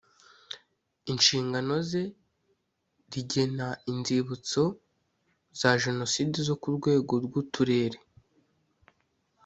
[1.11, 2.03] Inshingano ze
[3.11, 4.61] rigena inzibutso
[5.59, 7.97] za Jenoside zo ku rwego rw’uturere